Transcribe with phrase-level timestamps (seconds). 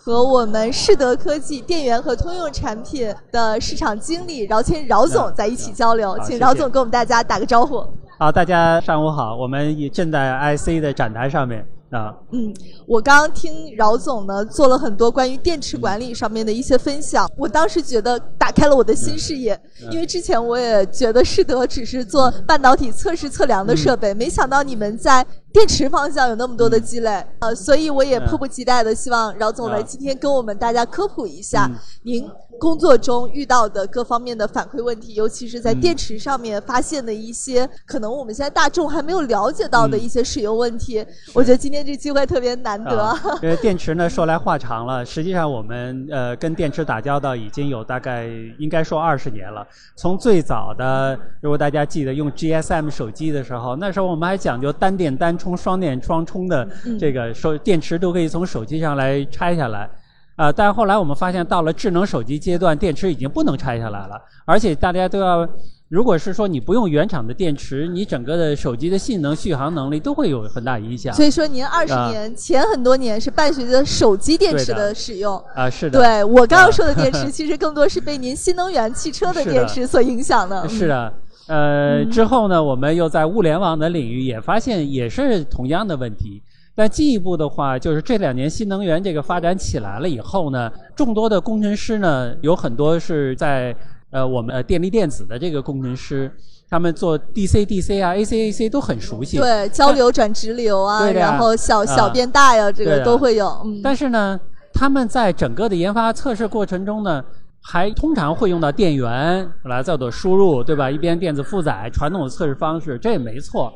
[0.00, 7.84] 和我们世德科技电源和通用产品的市场经理饶谦饶总在一起交流，请饶总跟我们大家打个招呼。
[8.18, 11.66] 好，大家上午好，我们也正在 IC 的展台上面。
[11.90, 12.52] 啊，嗯，
[12.86, 19.58] 我刚刚听饶总呢做了很多关于电池管理上面的一些分享，我当时觉得打开了我的新视野，
[19.90, 31.70] 因为之前我也觉得世德只是做半导体测试测量的设备，没想到你们在电池方向有那么多的积累，呃，所以我也迫不及待的希望饶总来今天跟我们大家科普一下
[32.02, 32.28] 您。
[32.60, 43.16] 工作中遇到的各方面的反馈问题，尤其是在电池上面发现的一些可能我们现在大众还没有了解到的一些使用问题，我觉得今天这机会特别难得。
[43.42, 48.26] 因为电池呢说来话长了，实际上我们呃跟电池打交道已经有大概
[48.58, 49.64] 应该说二十年了。
[49.94, 59.88] 从最早的，如果大家记得用 GSM 手机的时候，那时候我们还讲究单电单充、双电双充的这个手电池都可以从手机上来拆下来。
[60.36, 60.52] 啊！
[60.52, 65.44] 但是后来我们发现，到了智能手机阶段，电池已经不能拆下来了，而且大家都要，
[65.88, 71.12] 如果是说你不用原厂的电池，你整个的手机的性能、续航能力都会有很大影响。
[71.12, 75.98] 所以说，您二十年前很多年是伴随着手机电池的使用啊，是的。
[75.98, 80.68] 对我刚刚说的电 池，其实更多是被您新能源汽车的电池所影响的。
[80.68, 81.12] 是的，
[81.48, 86.42] 呃，之后呢，我们又在物联网的领域也发现，也是同样的问题。
[86.74, 93.74] 但进一步的话，就是这两年新能源这个发展起来了以后呢，众多的工程师呢，有很多是在
[94.10, 96.30] 呃我们电力电子的这个工程师，
[96.70, 99.38] 他们做 DC DC 啊 AC AC 都很熟悉。
[99.38, 103.48] 对，交流转直流啊，然后小小变大呀，这个都会有。
[103.64, 103.80] 嗯。
[103.82, 104.38] 但是呢，
[104.72, 107.24] 他们在整个的研发测试过程中呢，
[107.62, 110.90] 还通常会用到电源来做的输入，对吧？
[110.90, 113.72] 一边电子负载，传统的测试方式，这也没错。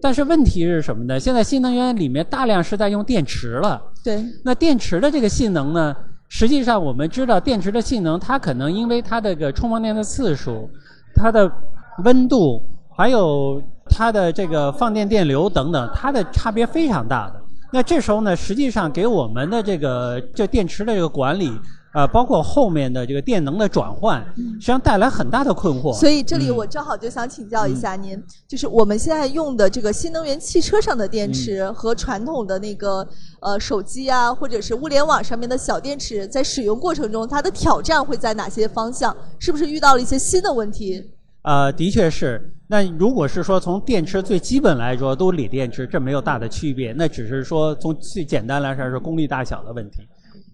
[0.00, 1.18] 但是问题是什么呢？
[1.18, 3.80] 现在新能源里面大量是在用电池了。
[4.04, 4.24] 对。
[4.44, 5.94] 那电池的这个性能呢？
[6.28, 10.68] 实际上我们知道，电池的性能它可能因为它这个充放电的次数、
[11.14, 11.50] 它的
[12.04, 12.62] 温度，
[12.96, 17.40] 还有它的这个放电电流等等，它的差别非常大的。
[17.70, 21.52] 那这时候呢，实际上给我们的这个这电池的这个管理。
[21.94, 25.92] 呃，包括后面的这个电能的转换，实际上带来很大的困惑。
[25.92, 33.06] 所以这里我正好就想请教一下您，就是我们现在用的这个新能源汽车上的电池和传统的那个
[33.40, 39.14] 呃手机啊，或者是物联网上面的小电池，在使用过程中，它的挑战会在哪些方向？
[39.38, 41.10] 是不是遇到了一些新的问题？
[41.42, 42.54] 呃，的确是。
[42.68, 49.98] 那如果是说从电池最基本来说都锂电池，这没有大的区别，那只是说从最简单来说是功率大小的问题。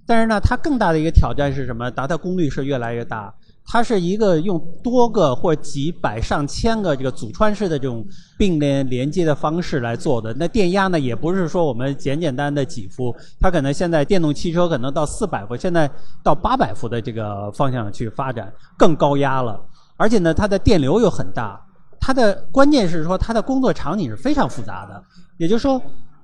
[0.08, 1.90] 但是呢，它更大的一个挑战是什么？
[1.90, 3.32] 达到功率是越来越大。
[3.70, 8.02] 它是一个用多个或几百上千个这个组串式的这种
[8.38, 10.32] 并联连接的方式来做的。
[10.32, 15.90] 那电压呢，也不是说我们简简单的几伏，它可能现在电动汽车可能到四百伏，现在
[16.22, 19.60] 到八百伏的这个方向去发展，更高压了。
[19.98, 21.62] 而且呢，它的电流又很大。
[22.00, 25.04] 它的关键是说，它的工作场景是非常复杂的。
[25.36, 25.78] 也就是说。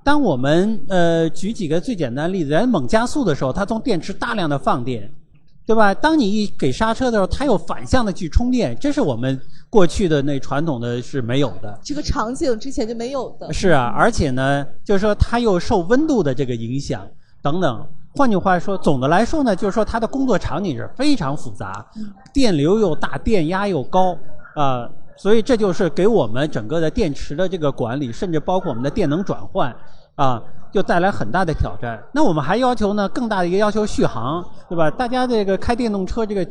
[0.05, 5.11] 当我们呃举几个最简单的例子，在猛加速的时候，它从电池大量的放电，
[5.65, 5.91] 对吧？
[5.95, 11.79] 当你一给刹车的时候，它又反向的去充电，这是我们过去的那传统的是没有的。
[11.83, 13.51] 这个场景之前就没有的。
[13.51, 17.01] 是啊，而且呢，就是说它又受温度的这个影响
[17.41, 17.87] 等等。
[18.15, 21.83] 换句话说，总的来说呢，就是说它的工作场景是非常复杂，
[22.31, 24.15] 电流又大，电压又高
[24.53, 24.87] 啊。
[25.17, 29.73] 所以这就是给我们整个的电池的这个管理，甚至包括我们的电能转换，
[30.15, 30.41] 啊，
[30.73, 32.01] 就带来很大的挑战。
[32.13, 34.91] 那我们还要求呢，更大的一个要求，续航，对吧？
[34.91, 36.45] 大家这个开电动车，这个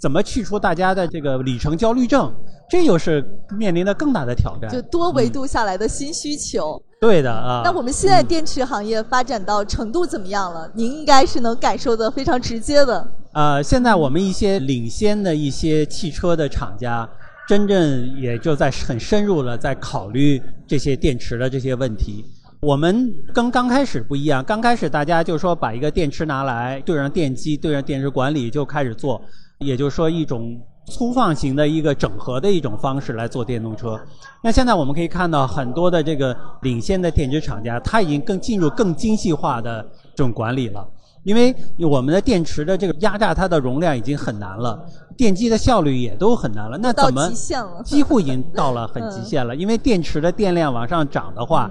[0.00, 2.34] 怎么去除大家的这个里程焦虑症？
[2.68, 3.24] 这又是
[3.56, 4.68] 面临的更大的挑战。
[4.68, 6.82] 就多维度下来的新需求。
[7.00, 7.62] 对的啊。
[7.64, 10.68] 那我们现在电池行业发展到程度怎么样了？
[10.74, 13.08] 您应该是能感受的非常直接的。
[13.32, 17.08] 呃，现在我们一些领先的一些汽车的厂家。
[17.48, 22.22] 真正也就在很深入了，在考虑这些电池的这些问题。
[22.60, 29.18] 我们跟刚开始不一样，刚开始大家就说把一个电池拿来对上电机，对上电池管理就开始做，
[29.60, 33.98] 也就是说一种粗放型的一个整合的一种方式来做电动车。
[34.44, 39.82] 那现在我们可以看到很多的这个领先的电池厂家，它已经更进入更精细化的
[40.14, 40.86] 这种管理了。
[41.28, 44.82] 因为我们的电池的这个压榨它的容量已经很难了，
[45.14, 46.78] 电机的效率也都很难了。
[46.78, 47.30] 那怎么
[47.84, 49.54] 几乎已经到了很极限了？
[49.56, 51.70] 因为电池的电量往上涨的话。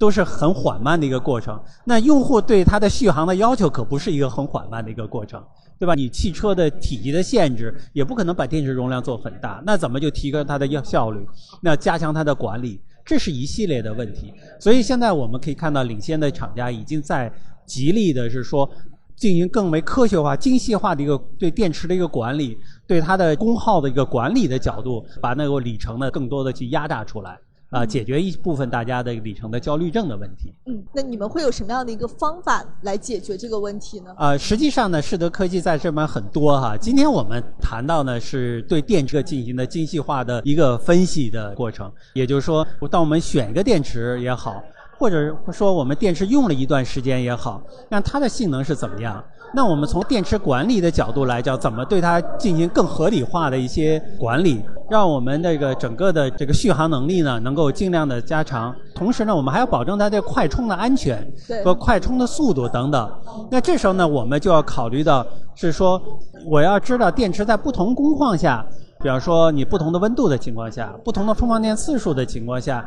[0.00, 1.60] 都是很缓慢的一个过程。
[1.84, 5.42] 那用户对它的续航的要求可不是一个很缓慢的一个过程，
[5.76, 5.92] 对吧？
[5.96, 9.60] 你汽车的体积的限制，也不可能把电池容量做很大。
[9.66, 11.26] 那怎么就提高它的效效率？
[11.62, 14.32] 那加强它的管理，这是一系列的问题。
[14.60, 17.32] 所以现在我们可以看到，领先的厂家已经在
[17.66, 18.70] 极力的是说，
[19.18, 22.56] 进行更为科学化、精细化的一个对电池的一个管理，
[22.86, 27.38] 对它的功耗的一个管理的角度，把那个里程呢更多的去压榨出来。
[27.70, 30.50] 啊，解决一部分大家的里程的焦虑症的问题。
[30.64, 34.06] 嗯，那你们会有什么样的一个方法来解决这个问题呢？
[34.16, 36.74] 呃，实际上呢，世德科技在这边很多哈。
[36.78, 41.92] 今天我们谈到呢，是对电车进行的精细化的一个分析的过程。
[42.14, 44.62] 也就是说，当我们选一个电池也好，
[44.98, 49.22] 或者说我们电池用了一段时间也好，那它的性能是怎么样？
[49.54, 58.74] 那我们从电池管理的角度来讲，怎么对它进行更合理化的一些管理，让我们这个整个的这个续航能力呢，能够尽量的加长。
[58.94, 61.26] 同时呢，我们还要保证它这快充的安全
[61.64, 63.10] 和快充的速度等等。
[63.50, 65.24] 那这时候呢，我们就要考虑到
[65.54, 65.98] 是说，
[66.44, 68.66] 我要知道电池在不同工况下，
[69.00, 72.86] 比方说你不同的温度的情况下，不同的充放电次数的情况下。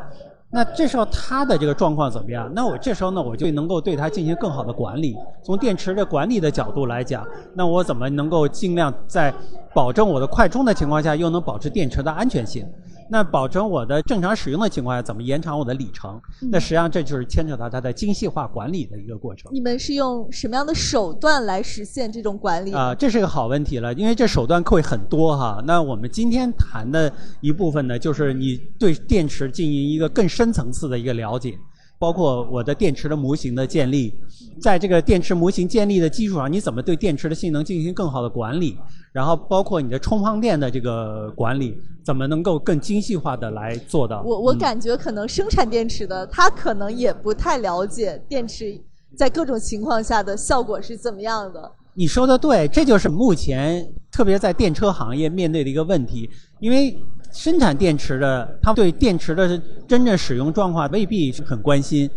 [0.54, 2.50] 那这时候它的这个状况怎么样？
[2.54, 5.16] 那我这时候呢，我就能够对它进行更好的管理。
[5.42, 9.32] 从电池的管理的角度来讲，那我怎么能够尽量在
[9.72, 12.66] 保证我的快充的情况下，又能保持电池的安全性？
[13.12, 16.18] 那保证我的正常使用的情况下，怎么延长我的里程？
[16.50, 19.52] 那实际上这就是牵扯到它的精细化管理的一个过程。
[19.52, 22.72] 你们是用什么样的手段来实现这种管理？
[22.72, 25.62] 啊，这是个好问题了，因为这手段会很多哈。
[25.66, 27.12] 那我们今天谈的
[27.42, 31.58] 一部分呢，就是你对电池进行一个更深层次的一个了解。
[32.02, 34.12] 包括我的电池的模型的建立，
[34.60, 38.76] 在这个电池模型建立的基础上，你怎么对电池的性能进行更好的管理？
[39.12, 44.20] 然后包括你的充放电的这个管理，怎么能够更精细化的来做到？
[44.22, 48.76] 我我感觉可能生产电池的他可能也不太了解电池
[49.16, 51.70] 在各种情况下的效果是怎么样的。
[51.94, 56.28] 你说的对，这就是目前特别在电车行业面对的一个问题，
[56.58, 56.98] 因为。
[57.32, 62.08] 生产电池的，他对电池的真正使用状况未必是很关心，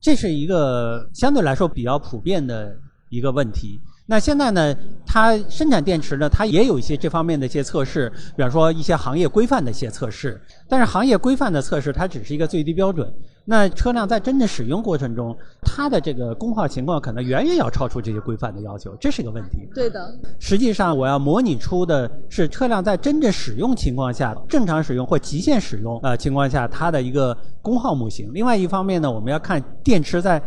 [0.00, 2.76] 这是一个相对来说比较普遍的
[3.08, 3.80] 一个问题。
[4.08, 4.74] 那现在呢，
[5.04, 10.40] 它生产电池呢，它也有一些这方面的一些测试，比方说一些行业规范的一些测试。
[10.68, 13.12] 但是行业规范的测试，它只是一个最低标准。
[13.44, 19.68] 那车辆在真正使用过程中，它的这个功耗情况可能远远要超出这些规范的要求，这是一个问题。
[19.74, 20.14] 对的。
[20.38, 28.30] 实际上，我要模拟出的是车辆在真正使用情况下，正常使用或极限使用呃情况下，它的一个功耗模型。
[28.32, 30.40] 另外一方面呢，我们要看电池在。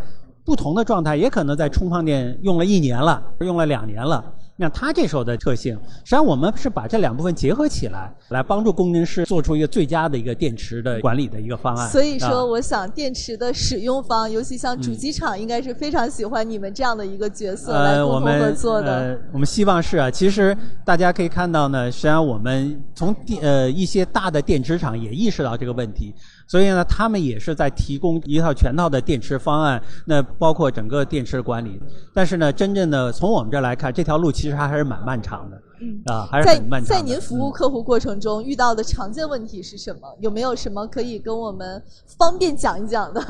[0.49, 4.33] 不同的状态也可能在充放电用了一年了，用了两年了。
[4.55, 11.87] 那它这时候的特性，实际上我们是把这两部分结合起来，来帮助工程师做出一个最佳的一个电池的管理的一个方案。
[11.87, 18.91] 所以说，我想电池的使用方，尤其像主机厂，应该是非常喜欢你们这样的一个角色来共同合作的。
[18.91, 20.09] 呃，我们希望是啊。
[20.09, 26.13] 其实大家可以看到呢，实际上我们从电呃一些大的电池厂也意识到这个问题。
[26.49, 31.79] 所以呢，他们也是在提供一套全套的电池方案，那包括整个电池管理。
[32.11, 36.89] 但是呢，真正的从我们这来看，这条路其实还还是蛮漫长的，啊，还是很漫长。
[36.89, 40.17] 在在您服务客户过程中遇到的常见问题是什么？
[40.21, 41.79] 有没有什么可以跟我们
[42.17, 43.21] 方便讲一讲的？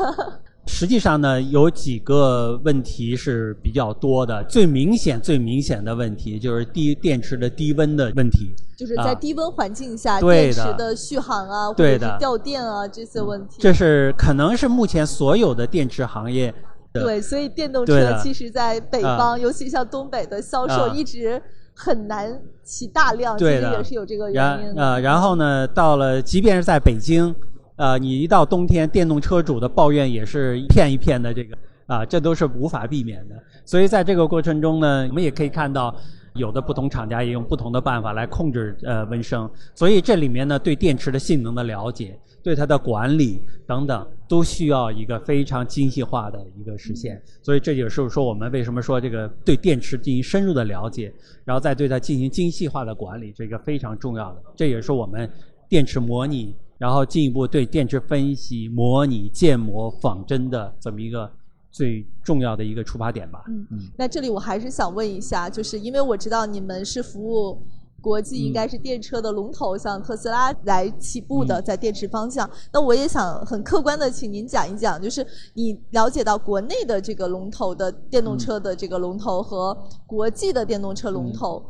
[0.72, 4.44] 实际上呢，有几个问题是比较多的。
[4.44, 8.54] 最明显、最明显的问题就是低电池的低温的问题。
[8.78, 13.58] 就是在低温环境下，电池的续航啊，或者是掉电啊这些问题。
[13.60, 16.54] 这是可能是目前所有的电池行业。
[16.94, 21.42] 对，所以电动车其实在北方，尤其像东北的销售一直
[21.74, 24.80] 很难起大量，其实也是有这个原因。
[24.80, 27.36] 呃，然后呢，到了即便是在北京。
[27.80, 33.42] 呃，你一到冬天，电动车主的抱怨也是一片一片的，这个啊，这都是无法避免的。
[33.64, 35.96] 所以在这个过程中呢，我们也可以看到，
[36.34, 39.50] 有的不同厂家也用不同的办法来控制呃温升。
[39.74, 47.22] 所以这里面呢，对电池的性能的了解，对它的管理等等，都需要一个非常精细化的一个实现。
[47.42, 51.14] 所以这就是说，我们为什么说这个对电池进行深入的了解，
[51.46, 54.42] 然后再对它进行精细化的管理，这个非常重要的。
[54.54, 55.32] 这也是我们
[55.70, 56.54] 电池模拟。
[56.80, 61.30] 然后进一步对电池分析、模拟、建模、仿真的这么一个
[61.70, 63.44] 最重要的一个出发点吧。
[63.48, 63.80] 嗯嗯。
[63.98, 67.62] 那这里我还是想问一下，就是因为我知道你们是服务
[68.02, 72.50] 国际应该是电车的龙头，像特斯拉来起步的，在电池方向。
[72.72, 81.62] 那我也想很客观的，请您讲一讲，就是你了解到国内的这个龙头的电动车的这个龙头和国际的电动车龙头，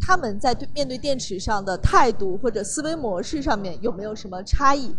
[0.00, 4.94] 他们在对面对电池上的态度或者思维模式上面有没有什么差异？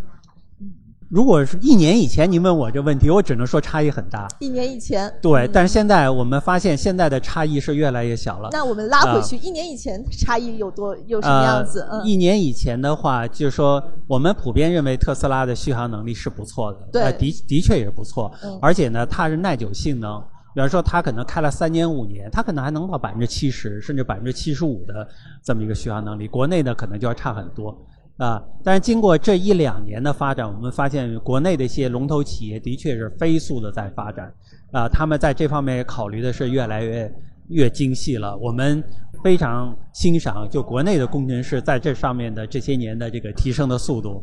[1.10, 4.28] 如果是一年以前您问我这问题，我只能说差异很大。
[4.40, 8.50] 一年以前，对，但是现在我们发现现在的差异是越来越小了。
[8.52, 11.84] 那我们拉回去，一年以前差异有多有什么样子？
[11.90, 18.32] 嗯，一年以前的话，就是说我们普遍认为特斯拉的续航能力是不错的，对，的的确也是不错。
[18.62, 25.08] 而且呢，它是耐久性能，比方说它可能开了三年五年，它可能还能到百分之七十甚至百分之七十五的
[25.44, 26.28] 这么一个续航能力。
[26.28, 27.78] 国内的可能就要差很多。
[28.18, 34.30] 啊，但是经过这一两年的发展，我们发现国内的一些龙头企业的确是飞速的在发展，
[34.74, 37.10] 啊，他们在这方面考虑的是越来越
[37.48, 38.36] 越精细了。
[38.36, 38.84] 我们
[39.24, 44.22] 非常欣赏就国内的工程师在这上面的这些年的这个提升的速度，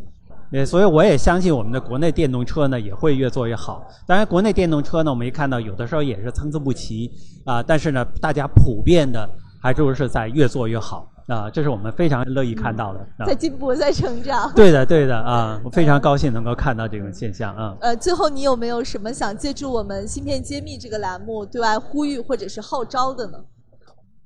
[0.51, 3.87] 也所以我也相信我们的国内电动车呢也会越做越好。
[4.07, 7.11] 当然，国内电动车呢，我们一看到有的时候也是参差不齐
[7.45, 9.29] 啊，但是呢，大家普遍的
[9.61, 11.11] 还就是在越做越好。
[11.27, 14.49] 啊，这是我们非常乐意看到的，在进步，在成长。
[14.55, 17.77] 对的，对的啊，我非常高兴能够看到这种现象啊。
[17.81, 23.39] 呃，最后你有没有什么想借助我们《芯片揭秘》这个栏目对外呼吁或者是号召的呢？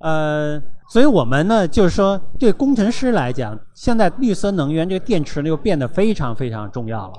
[0.01, 7.15] 呃，所以我们呢，就是说，对工程师来讲，现在绿色能源这个电池呢，又变得非常非常重要了。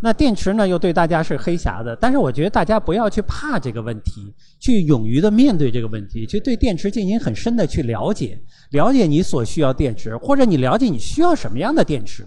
[0.00, 8.38] 那电池呢，又对大家是黑匣子，但是我觉得大家不要去怕这个问题，去勇于的面对这个问题，去对电池进行很深的去了解，
[8.70, 12.24] 了解你所需要电池，或者你了解你需要什么样的电池，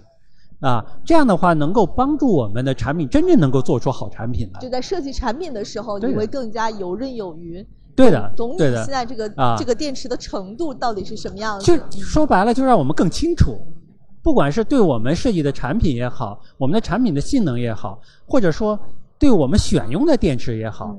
[0.60, 4.60] 啊，这样的话能够帮助我们的产品真正能够做出好产品来。
[4.60, 7.64] 就在设计产品的时候，你会更加游刃有余。
[7.98, 9.28] 对的，懂你现在这个
[9.58, 11.66] 这个电池的程度到底是什么样子？
[11.66, 13.60] 就说白了，就让我们更清楚。
[14.22, 18.78] 不管是对我们设计的产品也好，我们的产品的性能也好，或者说
[19.18, 20.96] 对我们选用的电池也好，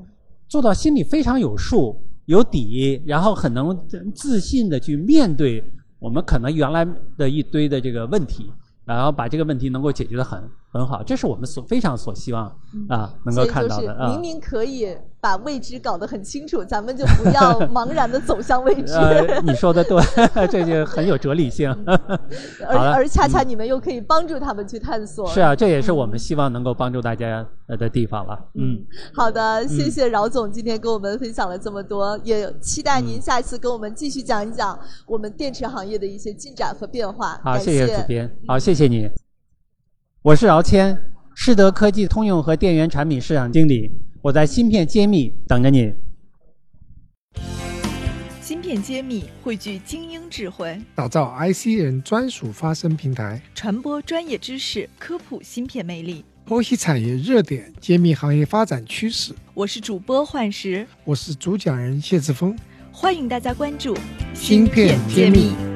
[0.48, 3.78] 做到心里非常有数、有底，然后很能
[4.14, 5.64] 自信的去面对
[5.98, 8.52] 我们可能原来的一堆的这个问题，
[8.84, 12.46] 然后把这个问题能够解决的很很好，这是我们所非常所希望
[12.88, 14.10] 啊能够看到的啊。
[14.10, 14.96] 明明可以。
[15.22, 18.94] 把未知搞得很清楚，咱们就不要 茫然的走向未知。
[19.44, 20.02] 你说的对，
[20.48, 21.70] 这就很有哲理性。
[22.66, 25.28] 而而恰恰你们又可以帮助他们去探索。
[25.28, 27.46] 是啊，这也是我们希望能够帮助大家
[27.78, 28.38] 的地方了。
[28.54, 37.38] 嗯，好的，谢谢饶总今天跟我们分享了这么多，也期待您下次跟我们继续讲一讲我们电池行业的一些进展和变化。
[37.44, 38.34] 好，谢谢主编。
[38.48, 39.06] 好，谢谢你。
[40.22, 40.94] 我是饶谦，
[41.34, 43.90] 世德科技通用和电源产品市场经理。
[44.20, 45.94] 我在芯片揭秘等着你。
[48.38, 59.32] 芯片揭秘汇聚精英智慧，打造 IC 人专属发声平台，传播专业知识，科普芯片魅力，剖析产业热点，揭秘行业发展趋势。
[59.54, 62.54] 我是主播幻石，我是主讲人谢志峰，
[62.92, 63.96] 欢迎大家关注
[64.34, 65.69] 芯片揭秘。